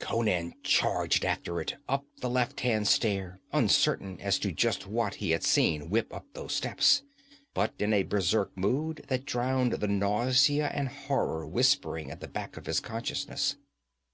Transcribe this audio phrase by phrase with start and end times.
[0.00, 5.30] Conan charged after it, up the left hand stair, uncertain as to just what he
[5.30, 7.04] had seen whip up those steps,
[7.54, 12.58] but in a berserk mood that drowned the nausea and horror whispering at the back
[12.58, 13.56] of his consciousness.